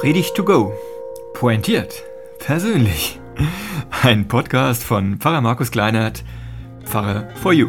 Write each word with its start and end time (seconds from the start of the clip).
Predigt 0.00 0.34
to 0.34 0.42
go. 0.42 0.72
Pointiert. 1.34 2.04
Persönlich. 2.38 3.20
Ein 3.90 4.28
Podcast 4.28 4.82
von 4.82 5.18
Pfarrer 5.18 5.42
Markus 5.42 5.70
Kleinert, 5.70 6.24
Pfarrer 6.84 7.28
for 7.36 7.52
You. 7.52 7.68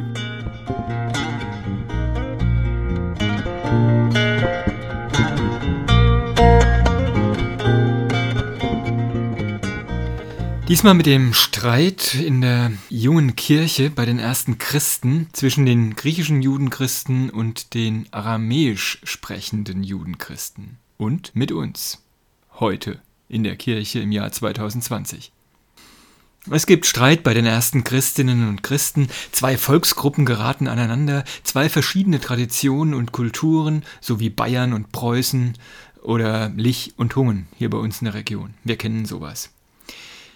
Diesmal 10.70 10.94
mit 10.94 11.08
dem 11.08 11.34
Streit 11.34 12.16
in 12.16 12.40
der 12.40 12.72
jungen 12.88 13.36
Kirche 13.36 13.90
bei 13.90 14.06
den 14.06 14.20
ersten 14.20 14.58
Christen 14.58 15.28
zwischen 15.34 15.66
den 15.66 15.98
griechischen 15.98 16.42
Judenchristen 16.42 17.30
und 17.30 17.74
den 17.74 18.08
aramäisch 18.12 19.02
sprechenden 19.04 19.84
Judenchristen. 19.84 20.78
Und 20.96 21.36
mit 21.36 21.52
uns. 21.52 22.02
Heute 22.62 23.00
in 23.28 23.44
der 23.44 23.56
Kirche 23.56 24.02
im 24.02 24.12
Jahr 24.12 24.32
2020. 24.32 25.32
Es 26.52 26.68
gibt 26.68 26.86
Streit 26.86 27.24
bei 27.24 27.34
den 27.34 27.48
ersten 27.48 27.84
Christinnen 27.84 28.48
und 28.48 28.62
Christen, 28.62 29.10
zwei 29.32 29.58
Volksgruppen 29.58 30.28
geraten 30.28 30.68
aneinander, 30.68 31.24
zwei 31.42 31.70
verschiedene 31.70 32.20
Traditionen 32.20 32.94
und 32.94 33.14
Kulturen, 33.14 33.84
so 34.00 34.20
wie 34.20 34.30
Bayern 34.30 34.74
und 34.74 34.92
Preußen 34.92 35.58
oder 36.04 36.50
Lich 36.50 36.94
und 36.98 37.16
Hungen 37.16 37.48
hier 37.58 37.72
bei 37.72 37.80
uns 37.80 38.00
in 38.00 38.06
der 38.06 38.14
Region. 38.14 38.54
Wir 38.64 38.78
kennen 38.78 39.08
sowas. 39.08 39.50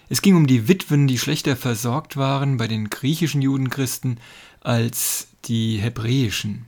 Es 0.08 0.20
ging 0.20 0.34
um 0.34 0.48
die 0.48 0.66
Witwen, 0.66 1.06
die 1.06 1.20
schlechter 1.20 1.54
versorgt 1.54 2.16
waren 2.16 2.56
bei 2.56 2.66
den 2.66 2.90
griechischen 2.90 3.40
Judenchristen 3.40 4.18
als 4.62 5.28
die 5.44 5.76
hebräischen. 5.76 6.64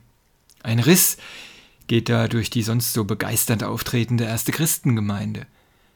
Ein 0.63 0.79
Riss 0.79 1.17
geht 1.89 2.07
da 2.07 2.27
durch 2.27 2.49
die 2.49 2.61
sonst 2.61 2.93
so 2.93 3.03
begeisternd 3.03 3.63
auftretende 3.63 4.23
erste 4.23 4.51
Christengemeinde, 4.53 5.47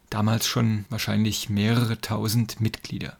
damals 0.09 0.47
schon 0.47 0.85
wahrscheinlich 0.89 1.49
mehrere 1.49 2.01
tausend 2.01 2.59
Mitglieder. 2.59 3.15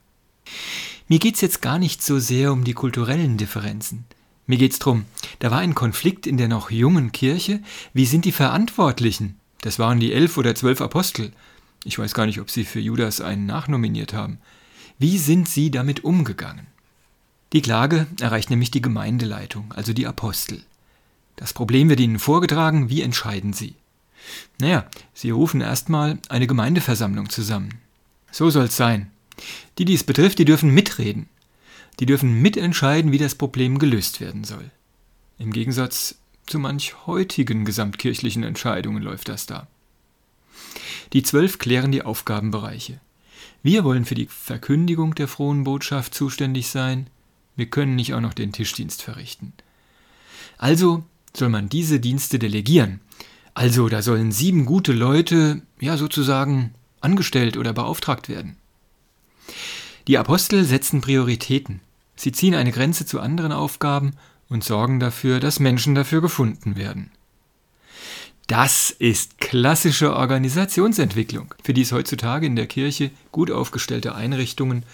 Mir 1.08 1.20
geht's 1.20 1.42
jetzt 1.42 1.62
gar 1.62 1.78
nicht 1.78 2.02
so 2.02 2.18
sehr 2.18 2.52
um 2.52 2.64
die 2.64 2.74
kulturellen 2.74 3.38
Differenzen. 3.38 4.06
Mir 4.48 4.58
geht's 4.58 4.80
drum, 4.80 5.06
da 5.38 5.52
war 5.52 5.60
ein 5.60 5.76
Konflikt 5.76 6.26
in 6.26 6.38
der 6.38 6.48
noch 6.48 6.72
jungen 6.72 7.12
Kirche, 7.12 7.62
wie 7.94 8.08
sind 8.08 8.26
die 8.26 8.32
Verantwortlichen? 8.32 9.40
Das 9.62 9.78
waren 9.78 10.00
die 10.00 10.12
elf 10.12 10.38
oder 10.38 10.56
zwölf 10.56 10.82
Apostel, 10.82 11.32
ich 11.86 12.00
weiß 12.00 12.16
gar 12.16 12.26
nicht, 12.26 12.40
ob 12.40 12.50
sie 12.50 12.66
für 12.66 12.80
Judas 12.80 13.22
einen 13.22 13.46
nachnominiert 13.46 14.14
haben. 14.14 14.40
Wie 14.98 15.20
sind 15.20 15.48
sie 15.48 15.70
damit 15.70 16.04
umgegangen? 16.04 16.66
Die 17.54 17.62
Klage 17.62 18.08
erreicht 18.20 18.50
nämlich 18.50 18.72
die 18.72 18.82
Gemeindeleitung, 18.82 19.72
also 19.74 19.94
die 19.94 20.08
Apostel. 20.08 20.64
Das 21.36 21.54
Problem 21.54 21.90
wird 21.90 22.00
ihnen 22.00 22.20
vorgetragen, 22.20 22.90
wie 22.90 23.02
entscheiden 23.02 23.54
sie? 23.54 23.76
Naja, 24.60 24.86
sie 25.14 25.32
rufen 25.32 25.62
erstmal 25.62 26.20
eine 26.30 26.48
Gemeindeversammlung 26.48 27.30
zusammen. 27.30 27.80
So 28.32 28.50
soll's 28.50 28.78
sein. 28.78 29.12
Die, 29.78 29.86
die 29.86 29.96
es 29.96 30.04
betrifft, 30.04 30.40
die 30.40 30.46
dürfen 30.46 30.74
mitreden. 30.74 31.28
Die 32.00 32.06
dürfen 32.06 32.42
mitentscheiden, 32.42 33.12
wie 33.12 33.18
das 33.18 33.36
Problem 33.36 33.80
gelöst 33.80 34.22
werden 34.22 34.44
soll. 34.44 34.72
Im 35.38 35.52
Gegensatz 35.52 36.16
zu 36.46 36.60
manch 36.60 36.96
heutigen 37.06 37.66
gesamtkirchlichen 37.66 38.44
Entscheidungen 38.44 39.04
läuft 39.04 39.30
das 39.30 39.46
da. 39.46 39.68
Die 41.14 41.24
zwölf 41.24 41.60
klären 41.60 41.92
die 41.92 42.04
Aufgabenbereiche. 42.04 43.00
Wir 43.62 43.84
wollen 43.84 44.06
für 44.06 44.16
die 44.16 44.28
Verkündigung 44.28 45.16
der 45.16 45.28
frohen 45.28 45.64
Botschaft 45.64 46.14
zuständig 46.14 46.70
sein. 46.70 47.08
Wir 47.56 47.68
können 47.68 47.96
nicht 47.96 48.14
auch 48.14 48.22
noch 48.22 48.34
den 48.34 48.52
Tischdienst 48.52 49.02
verrichten. 49.02 49.54
Also 50.58 51.06
soll 51.36 51.50
man 51.50 51.70
diese 51.70 52.00
Dienste 52.00 52.40
delegieren. 52.40 53.02
Also 53.54 53.90
da 53.90 54.02
sollen 54.02 54.32
sieben 54.32 54.66
gute 54.66 54.94
Leute, 54.94 55.62
ja 55.80 55.98
sozusagen, 55.98 56.74
angestellt 57.02 57.58
oder 57.58 57.74
beauftragt 57.74 58.30
werden. 58.30 58.58
Die 60.08 60.18
Apostel 60.18 60.64
setzen 60.64 61.02
Prioritäten. 61.02 61.82
Sie 62.16 62.32
ziehen 62.32 62.56
eine 62.56 62.72
Grenze 62.72 63.06
zu 63.06 63.20
anderen 63.20 63.52
Aufgaben 63.52 64.14
und 64.50 64.64
sorgen 64.64 65.00
dafür, 65.00 65.40
dass 65.40 65.60
Menschen 65.60 65.96
dafür 65.96 66.22
gefunden 66.22 66.76
werden. 66.76 67.12
Das 68.48 68.92
ist 68.92 69.40
klassische 69.40 70.16
Organisationsentwicklung, 70.16 71.56
für 71.64 71.74
die 71.74 71.82
es 71.82 71.92
heutzutage 71.92 72.46
in 72.46 72.56
der 72.56 72.68
Kirche 72.68 73.12
gut 73.32 73.50
aufgestellte 73.50 74.16
Einrichtungen 74.16 74.86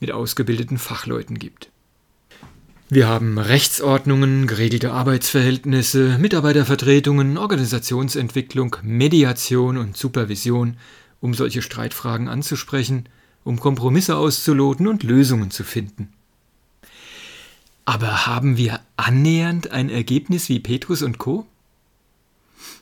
mit 0.00 0.12
ausgebildeten 0.12 0.78
Fachleuten 0.78 1.38
gibt. 1.38 1.70
Wir 2.92 3.06
haben 3.06 3.38
Rechtsordnungen, 3.38 4.48
geregelte 4.48 4.90
Arbeitsverhältnisse, 4.90 6.18
Mitarbeitervertretungen, 6.18 7.38
Organisationsentwicklung, 7.38 8.78
Mediation 8.82 9.78
und 9.78 9.96
Supervision, 9.96 10.76
um 11.20 11.32
solche 11.32 11.62
Streitfragen 11.62 12.26
anzusprechen, 12.26 13.08
um 13.44 13.60
Kompromisse 13.60 14.16
auszuloten 14.16 14.88
und 14.88 15.04
Lösungen 15.04 15.52
zu 15.52 15.62
finden. 15.62 16.12
Aber 17.84 18.26
haben 18.26 18.56
wir 18.56 18.80
annähernd 18.96 19.70
ein 19.70 19.88
Ergebnis 19.88 20.48
wie 20.48 20.58
Petrus 20.58 21.02
und 21.02 21.18
Co? 21.18 21.46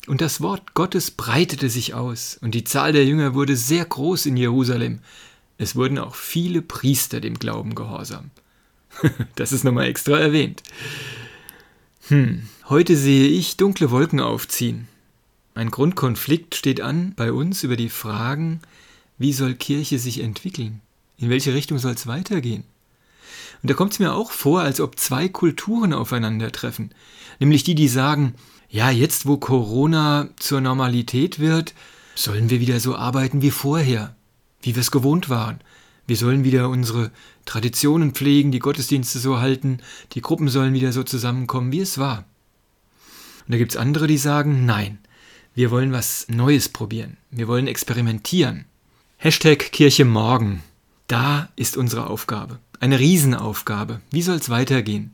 Und 0.07 0.23
das 0.23 0.41
Wort 0.41 0.73
Gottes 0.73 1.11
breitete 1.11 1.69
sich 1.69 1.93
aus, 1.93 2.39
und 2.41 2.55
die 2.55 2.65
Zahl 2.65 2.95
der 2.95 3.05
Jünger 3.05 3.35
wurde 3.35 3.57
sehr 3.57 3.85
groß 3.85 4.25
in 4.25 4.39
Jerusalem. 4.39 5.01
Es 5.59 5.77
wurden 5.77 5.99
auch 5.99 6.15
viele 6.15 6.63
Priester 6.63 7.21
dem 7.21 7.39
Glauben 7.39 7.75
gehorsam. 7.75 8.31
das 9.35 9.53
ist 9.53 9.65
nochmal 9.65 9.87
extra 9.87 10.19
erwähnt. 10.19 10.63
Hm, 12.09 12.49
heute 12.69 12.97
sehe 12.97 13.29
ich 13.29 13.57
dunkle 13.57 13.91
Wolken 13.91 14.21
aufziehen. 14.21 14.89
Ein 15.55 15.71
Grundkonflikt 15.71 16.55
steht 16.55 16.81
an 16.81 17.13
bei 17.17 17.33
uns 17.33 17.65
über 17.65 17.77
die 17.77 17.89
Fragen, 17.89 18.61
wie 19.19 19.33
soll 19.33 19.55
Kirche 19.55 19.99
sich 19.99 20.21
entwickeln? 20.21 20.81
In 21.19 21.31
welche 21.31 21.53
Richtung 21.53 21.79
soll 21.79 21.95
es 21.95 22.07
weitergehen? 22.07 22.65
Und 23.63 23.71
da 23.71 23.75
kommt 23.75 23.93
es 23.93 23.99
mir 23.99 24.15
auch 24.15 24.31
vor, 24.31 24.61
als 24.61 24.81
ob 24.81 24.99
zwei 24.99 25.29
Kulturen 25.29 25.93
aufeinandertreffen. 25.93 26.93
Nämlich 27.41 27.65
die, 27.65 27.75
die 27.75 27.89
sagen, 27.89 28.35
ja, 28.71 28.91
jetzt 28.91 29.27
wo 29.27 29.37
Corona 29.37 30.29
zur 30.37 30.61
Normalität 30.61 31.41
wird, 31.41 31.75
sollen 32.15 32.51
wir 32.51 32.61
wieder 32.61 32.81
so 32.81 32.95
arbeiten 32.95 33.43
wie 33.43 33.51
vorher, 33.51 34.15
wie 34.63 34.75
wir 34.75 34.81
es 34.81 34.91
gewohnt 34.91 35.29
waren. 35.29 35.61
Wir 36.09 36.17
sollen 36.17 36.43
wieder 36.43 36.71
unsere 36.71 37.11
Traditionen 37.45 38.13
pflegen, 38.13 38.51
die 38.51 38.61
Gottesdienste 38.61 39.19
so 39.19 39.41
halten, 39.41 39.81
die 40.13 40.23
Gruppen 40.23 40.49
sollen 40.49 40.73
wieder 40.73 40.91
so 40.91 41.03
zusammenkommen, 41.03 41.71
wie 41.71 41.81
es 41.81 41.99
war. 41.99 42.25
Und 43.47 43.53
da 43.53 43.59
gibt 43.59 43.73
es 43.73 43.77
andere, 43.77 44.07
die 44.07 44.17
sagen, 44.17 44.65
nein, 44.65 44.99
wir 45.55 45.71
wollen 45.71 45.93
was 45.93 46.27
Neues 46.31 46.71
probieren, 46.71 47.19
wir 47.31 47.47
wollen 47.47 47.67
experimentieren. 47.67 48.65
Hashtag 49.19 49.71
Kirche 49.71 50.07
morgen. 50.07 50.63
Da 51.09 51.51
ist 51.57 51.77
unsere 51.77 52.07
Aufgabe. 52.07 52.59
Eine 52.81 52.99
Riesenaufgabe. 52.99 54.01
Wie 54.11 54.23
soll 54.23 54.37
es 54.37 54.49
weitergehen? 54.49 55.11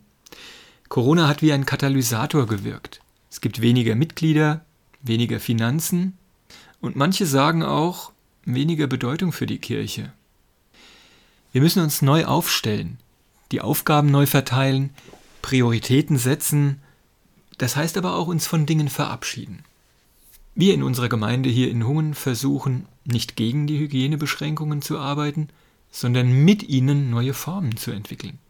Corona 0.88 1.26
hat 1.26 1.42
wie 1.42 1.52
ein 1.52 1.66
Katalysator 1.66 2.46
gewirkt. 2.46 3.00
Es 3.32 3.40
gibt 3.40 3.60
weniger 3.60 3.96
Mitglieder, 3.96 4.64
weniger 5.02 5.40
Finanzen 5.40 6.16
und 6.80 6.94
manche 6.94 7.26
sagen 7.26 7.64
auch 7.64 8.12
weniger 8.44 8.86
Bedeutung 8.86 9.32
für 9.32 9.46
die 9.46 9.58
Kirche. 9.58 10.12
Wir 11.54 11.60
müssen 11.60 11.84
uns 11.84 12.02
neu 12.02 12.24
aufstellen, 12.24 12.98
die 13.52 13.60
Aufgaben 13.60 14.10
neu 14.10 14.26
verteilen, 14.26 14.90
Prioritäten 15.40 16.18
setzen, 16.18 16.80
das 17.58 17.76
heißt 17.76 17.96
aber 17.96 18.16
auch 18.16 18.26
uns 18.26 18.48
von 18.48 18.66
Dingen 18.66 18.88
verabschieden. 18.88 19.62
Wir 20.56 20.74
in 20.74 20.82
unserer 20.82 21.08
Gemeinde 21.08 21.48
hier 21.48 21.70
in 21.70 21.86
Hungen 21.86 22.14
versuchen 22.14 22.86
nicht 23.04 23.36
gegen 23.36 23.68
die 23.68 23.78
Hygienebeschränkungen 23.78 24.82
zu 24.82 24.98
arbeiten, 24.98 25.46
sondern 25.92 26.32
mit 26.44 26.64
ihnen 26.64 27.10
neue 27.10 27.34
Formen 27.34 27.76
zu 27.76 27.92
entwickeln. 27.92 28.40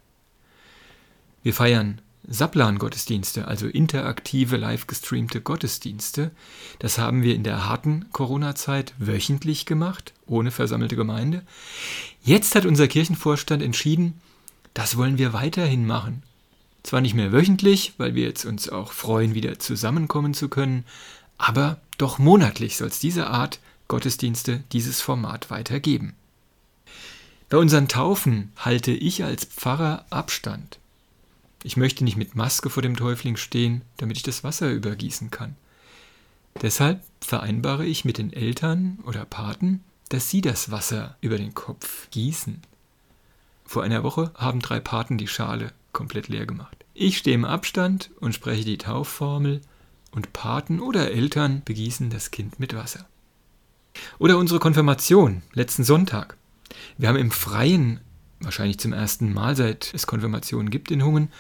Wir 1.42 1.52
feiern 1.52 2.00
Saplan-Gottesdienste, 2.26 3.46
also 3.48 3.66
interaktive, 3.66 4.56
live 4.56 4.86
gestreamte 4.86 5.40
Gottesdienste. 5.40 6.30
Das 6.78 6.98
haben 6.98 7.22
wir 7.22 7.34
in 7.34 7.42
der 7.42 7.66
harten 7.66 8.06
Corona-Zeit 8.12 8.94
wöchentlich 8.98 9.66
gemacht, 9.66 10.12
ohne 10.26 10.50
versammelte 10.50 10.96
Gemeinde. 10.96 11.42
Jetzt 12.22 12.54
hat 12.54 12.66
unser 12.66 12.88
Kirchenvorstand 12.88 13.62
entschieden, 13.62 14.20
das 14.72 14.96
wollen 14.96 15.18
wir 15.18 15.32
weiterhin 15.32 15.86
machen. 15.86 16.22
Zwar 16.82 17.00
nicht 17.00 17.14
mehr 17.14 17.32
wöchentlich, 17.32 17.94
weil 17.96 18.14
wir 18.14 18.24
jetzt 18.24 18.44
uns 18.44 18.68
auch 18.68 18.92
freuen, 18.92 19.34
wieder 19.34 19.58
zusammenkommen 19.58 20.34
zu 20.34 20.48
können, 20.48 20.84
aber 21.38 21.78
doch 21.98 22.18
monatlich 22.18 22.76
soll 22.76 22.88
es 22.88 22.98
diese 22.98 23.28
Art 23.28 23.58
Gottesdienste, 23.88 24.64
dieses 24.72 25.00
Format 25.00 25.50
weitergeben. 25.50 26.14
Bei 27.48 27.58
unseren 27.58 27.88
Taufen 27.88 28.52
halte 28.56 28.90
ich 28.90 29.22
als 29.24 29.44
Pfarrer 29.44 30.06
Abstand. 30.10 30.78
Ich 31.66 31.78
möchte 31.78 32.04
nicht 32.04 32.18
mit 32.18 32.36
Maske 32.36 32.68
vor 32.68 32.82
dem 32.82 32.94
Täufling 32.94 33.38
stehen, 33.38 33.80
damit 33.96 34.18
ich 34.18 34.22
das 34.22 34.44
Wasser 34.44 34.70
übergießen 34.70 35.30
kann. 35.30 35.56
Deshalb 36.60 37.02
vereinbare 37.22 37.86
ich 37.86 38.04
mit 38.04 38.18
den 38.18 38.34
Eltern 38.34 38.98
oder 39.06 39.24
Paten, 39.24 39.82
dass 40.10 40.28
sie 40.28 40.42
das 40.42 40.70
Wasser 40.70 41.16
über 41.22 41.38
den 41.38 41.54
Kopf 41.54 42.10
gießen. 42.10 42.60
Vor 43.64 43.82
einer 43.82 44.02
Woche 44.02 44.30
haben 44.34 44.60
drei 44.60 44.78
Paten 44.78 45.16
die 45.16 45.26
Schale 45.26 45.72
komplett 45.94 46.28
leer 46.28 46.44
gemacht. 46.44 46.84
Ich 46.92 47.16
stehe 47.16 47.34
im 47.34 47.46
Abstand 47.46 48.10
und 48.20 48.34
spreche 48.34 48.66
die 48.66 48.76
Taufformel 48.76 49.62
und 50.10 50.34
Paten 50.34 50.80
oder 50.80 51.12
Eltern 51.12 51.62
begießen 51.64 52.10
das 52.10 52.30
Kind 52.30 52.60
mit 52.60 52.74
Wasser. 52.74 53.08
Oder 54.18 54.36
unsere 54.36 54.60
Konfirmation 54.60 55.40
letzten 55.54 55.82
Sonntag. 55.82 56.36
Wir 56.98 57.08
haben 57.08 57.16
im 57.16 57.30
Freien, 57.30 58.00
wahrscheinlich 58.40 58.78
zum 58.78 58.92
ersten 58.92 59.32
Mal 59.32 59.56
seit 59.56 59.94
es 59.94 60.06
Konfirmationen 60.06 60.68
gibt 60.68 60.90
in 60.90 61.02
Hungen, 61.02 61.30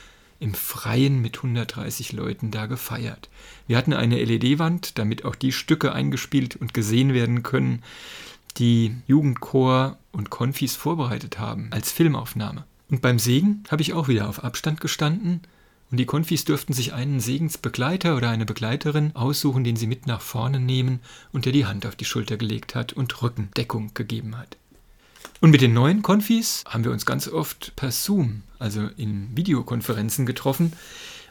im 0.40 0.54
Freien 0.54 1.20
mit 1.20 1.36
130 1.36 2.12
Leuten 2.12 2.50
da 2.50 2.66
gefeiert. 2.66 3.28
Wir 3.66 3.76
hatten 3.76 3.92
eine 3.92 4.22
LED-Wand, 4.22 4.98
damit 4.98 5.24
auch 5.24 5.34
die 5.34 5.52
Stücke 5.52 5.92
eingespielt 5.92 6.56
und 6.56 6.74
gesehen 6.74 7.14
werden 7.14 7.42
können, 7.42 7.82
die 8.58 8.94
Jugendchor 9.06 9.98
und 10.12 10.30
Konfis 10.30 10.76
vorbereitet 10.76 11.38
haben 11.38 11.68
als 11.70 11.92
Filmaufnahme. 11.92 12.64
Und 12.90 13.02
beim 13.02 13.18
Segen 13.18 13.64
habe 13.70 13.82
ich 13.82 13.92
auch 13.92 14.08
wieder 14.08 14.28
auf 14.28 14.44
Abstand 14.44 14.80
gestanden 14.80 15.40
und 15.90 15.98
die 15.98 16.06
Konfis 16.06 16.44
durften 16.44 16.72
sich 16.72 16.92
einen 16.92 17.20
Segensbegleiter 17.20 18.16
oder 18.16 18.30
eine 18.30 18.46
Begleiterin 18.46 19.14
aussuchen, 19.14 19.64
den 19.64 19.76
sie 19.76 19.86
mit 19.86 20.06
nach 20.06 20.20
vorne 20.20 20.60
nehmen 20.60 21.00
und 21.32 21.44
der 21.44 21.52
die 21.52 21.66
Hand 21.66 21.86
auf 21.86 21.96
die 21.96 22.04
Schulter 22.04 22.36
gelegt 22.36 22.74
hat 22.74 22.92
und 22.92 23.22
Rückendeckung 23.22 23.92
gegeben 23.94 24.36
hat. 24.36 24.56
Und 25.40 25.50
mit 25.50 25.60
den 25.60 25.74
neuen 25.74 26.02
Konfis 26.02 26.64
haben 26.66 26.84
wir 26.84 26.90
uns 26.90 27.04
ganz 27.04 27.28
oft 27.28 27.76
per 27.76 27.90
Zoom, 27.90 28.42
also 28.58 28.88
in 28.96 29.36
Videokonferenzen 29.36 30.26
getroffen. 30.26 30.72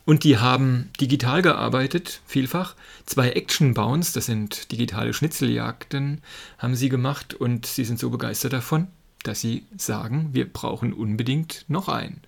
Und 0.06 0.24
die 0.24 0.38
haben 0.38 0.92
digital 1.00 1.42
gearbeitet, 1.42 2.22
vielfach. 2.28 2.75
Zwei 3.06 3.31
Action-Bounds, 3.31 4.12
das 4.12 4.25
sind 4.25 4.72
digitale 4.72 5.13
Schnitzeljagden, 5.13 6.22
haben 6.57 6.75
sie 6.75 6.90
gemacht 6.90 7.34
und 7.34 7.66
sie 7.66 7.86
sind 7.86 8.00
so 8.00 8.10
begeistert 8.10 8.54
davon, 8.54 8.88
dass 9.24 9.40
sie 9.40 9.66
sagen, 9.78 10.30
wir 10.34 10.51
brauchen 10.51 10.94
unbedingt 10.94 11.66
noch 11.68 11.88
einen. 11.88 12.22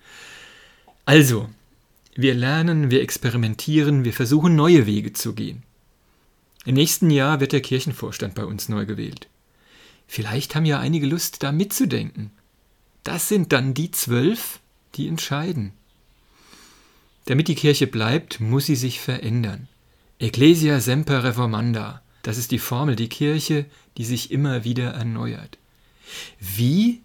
Also, 1.04 1.48
wir 2.14 2.34
lernen, 2.34 2.90
wir 2.90 3.02
experimentieren, 3.02 4.04
wir 4.04 4.14
versuchen 4.14 4.56
neue 4.56 4.86
Wege 4.86 5.12
zu 5.12 5.34
gehen. 5.34 5.62
Im 6.64 6.74
nächsten 6.74 7.10
Jahr 7.10 7.40
wird 7.40 7.52
der 7.52 7.60
Kirchenvorstand 7.60 8.34
bei 8.34 8.44
uns 8.44 8.68
neu 8.68 8.86
gewählt. 8.86 9.28
Vielleicht 10.06 10.54
haben 10.54 10.64
ja 10.64 10.78
einige 10.78 11.06
Lust, 11.06 11.42
da 11.42 11.52
mitzudenken. 11.52 12.30
Das 13.02 13.28
sind 13.28 13.52
dann 13.52 13.74
die 13.74 13.90
zwölf, 13.90 14.60
die 14.94 15.08
entscheiden. 15.08 15.72
Damit 17.26 17.48
die 17.48 17.54
Kirche 17.54 17.86
bleibt, 17.86 18.40
muss 18.40 18.66
sie 18.66 18.76
sich 18.76 19.00
verändern. 19.00 19.68
Ecclesia 20.18 20.80
semper 20.80 21.24
reformanda. 21.24 22.02
Das 22.22 22.38
ist 22.38 22.50
die 22.50 22.58
Formel, 22.58 22.96
die 22.96 23.08
Kirche, 23.08 23.66
die 23.96 24.04
sich 24.04 24.30
immer 24.30 24.64
wieder 24.64 24.92
erneuert. 24.92 25.58
Wie? 26.40 27.02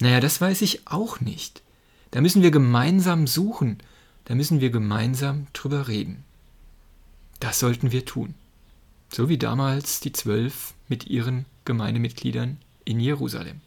Naja, 0.00 0.20
das 0.20 0.40
weiß 0.40 0.62
ich 0.62 0.86
auch 0.86 1.20
nicht. 1.20 1.62
Da 2.10 2.20
müssen 2.20 2.42
wir 2.42 2.50
gemeinsam 2.50 3.26
suchen, 3.26 3.78
da 4.24 4.34
müssen 4.34 4.60
wir 4.60 4.70
gemeinsam 4.70 5.46
drüber 5.52 5.88
reden. 5.88 6.24
Das 7.40 7.58
sollten 7.58 7.92
wir 7.92 8.04
tun. 8.04 8.34
So 9.10 9.28
wie 9.28 9.38
damals 9.38 10.00
die 10.00 10.12
Zwölf 10.12 10.74
mit 10.88 11.06
ihren 11.06 11.46
Gemeindemitgliedern 11.68 12.56
in 12.86 12.98
Jerusalem. 12.98 13.60